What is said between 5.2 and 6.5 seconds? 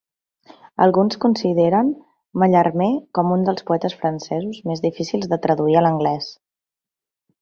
de traduir a l'anglès.